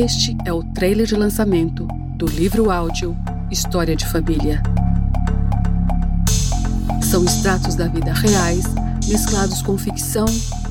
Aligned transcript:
Este 0.00 0.36
é 0.44 0.52
o 0.52 0.62
trailer 0.62 1.08
de 1.08 1.16
lançamento 1.16 1.84
do 2.14 2.26
livro 2.26 2.70
áudio 2.70 3.16
História 3.50 3.96
de 3.96 4.06
Família. 4.06 4.62
São 7.02 7.24
extratos 7.24 7.74
da 7.74 7.88
vida 7.88 8.12
reais 8.12 8.62
mesclados 9.08 9.60
com 9.60 9.76
ficção 9.76 10.26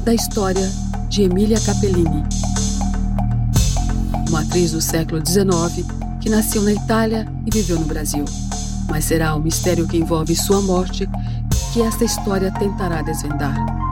da 0.05 0.13
história 0.13 0.71
de 1.09 1.23
Emília 1.23 1.59
Capellini, 1.59 2.23
uma 4.29 4.43
atriz 4.43 4.71
do 4.71 4.79
século 4.79 5.21
XIX 5.21 5.85
que 6.21 6.29
nasceu 6.29 6.61
na 6.61 6.71
Itália 6.71 7.27
e 7.45 7.51
viveu 7.51 7.77
no 7.77 7.85
Brasil. 7.85 8.23
Mas 8.89 9.03
será 9.03 9.35
o 9.35 9.41
mistério 9.41 9.89
que 9.89 9.97
envolve 9.97 10.37
sua 10.37 10.61
morte 10.61 11.05
que 11.73 11.81
esta 11.81 12.05
história 12.05 12.49
tentará 12.49 13.01
desvendar. 13.01 13.86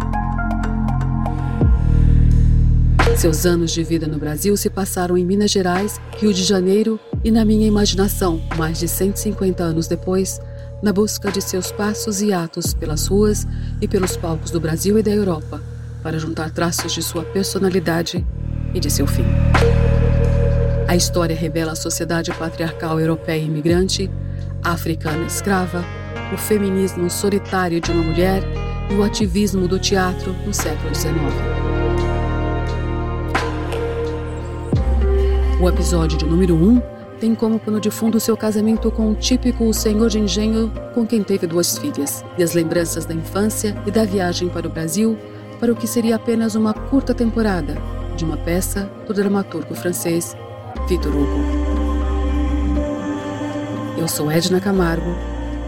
Seus 3.17 3.45
anos 3.45 3.71
de 3.71 3.81
vida 3.81 4.07
no 4.07 4.17
Brasil 4.17 4.57
se 4.57 4.69
passaram 4.69 5.17
em 5.17 5.25
Minas 5.25 5.49
Gerais, 5.49 5.99
Rio 6.17 6.33
de 6.33 6.43
Janeiro 6.43 6.99
e 7.23 7.31
na 7.31 7.45
minha 7.45 7.65
imaginação, 7.65 8.41
mais 8.57 8.77
de 8.77 8.89
150 8.89 9.63
anos 9.63 9.87
depois, 9.87 10.39
na 10.83 10.91
busca 10.91 11.31
de 11.31 11.41
seus 11.41 11.71
passos 11.71 12.21
e 12.21 12.33
atos 12.33 12.73
pelas 12.73 13.07
ruas 13.07 13.47
e 13.81 13.87
pelos 13.87 14.17
palcos 14.17 14.51
do 14.51 14.59
Brasil 14.59 14.99
e 14.99 15.03
da 15.03 15.11
Europa, 15.11 15.63
para 16.03 16.19
juntar 16.19 16.51
traços 16.51 16.93
de 16.93 17.01
sua 17.01 17.23
personalidade 17.23 18.25
e 18.73 18.79
de 18.81 18.91
seu 18.91 19.07
fim. 19.07 19.25
A 20.85 20.95
história 20.95 21.35
revela 21.35 21.71
a 21.71 21.75
sociedade 21.75 22.31
patriarcal 22.33 22.99
europeia 22.99 23.41
imigrante, 23.41 24.11
africana 24.61 25.25
escrava, 25.25 25.85
o 26.33 26.37
feminismo 26.37 27.09
solitário 27.09 27.79
de 27.79 27.91
uma 27.91 28.03
mulher 28.03 28.43
e 28.89 28.93
o 28.93 29.03
ativismo 29.03 29.67
do 29.67 29.79
teatro 29.79 30.33
no 30.45 30.53
século 30.53 30.93
XIX. 30.93 32.14
O 35.65 35.69
episódio 35.69 36.15
de 36.15 36.25
número 36.25 36.53
1 36.53 36.63
um 36.63 36.81
tem 37.19 37.33
como 37.33 37.57
pano 37.59 37.81
de 37.81 37.89
fundo 37.89 38.19
seu 38.19 38.37
casamento 38.37 38.91
com 38.91 39.09
o 39.09 39.15
típico 39.15 39.73
senhor 39.73 40.09
de 40.09 40.19
engenho 40.19 40.71
com 40.93 41.07
quem 41.07 41.23
teve 41.23 41.47
duas 41.47 41.75
filhas, 41.75 42.23
e 42.37 42.43
as 42.43 42.53
lembranças 42.53 43.03
da 43.03 43.15
infância 43.15 43.75
e 43.83 43.89
da 43.89 44.05
viagem 44.05 44.47
para 44.47 44.67
o 44.67 44.69
Brasil 44.69 45.17
para 45.59 45.73
o 45.73 45.75
que 45.75 45.87
seria 45.87 46.17
apenas 46.17 46.53
uma 46.53 46.71
curta 46.71 47.15
temporada 47.15 47.77
de 48.15 48.23
uma 48.23 48.37
peça 48.37 48.87
do 49.07 49.13
dramaturgo 49.15 49.73
francês 49.73 50.37
Victor 50.87 51.11
Hugo. 51.11 51.39
Eu 53.97 54.07
sou 54.07 54.29
Edna 54.29 54.61
Camargo. 54.61 55.15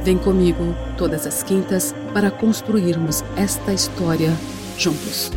Vem 0.04 0.20
comigo 0.20 0.76
todas 0.96 1.26
as 1.26 1.42
quintas 1.42 1.96
para 2.14 2.30
construirmos 2.30 3.24
esta 3.36 3.74
história 3.74 4.32
juntos. 4.78 5.32